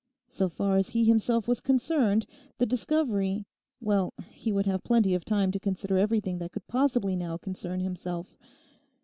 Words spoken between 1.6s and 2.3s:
concerned